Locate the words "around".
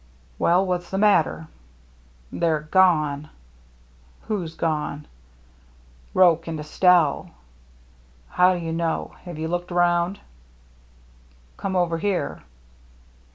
9.71-10.19